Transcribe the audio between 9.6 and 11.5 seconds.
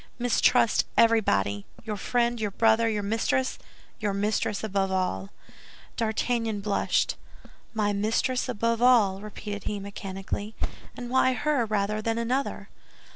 he, mechanically; "and why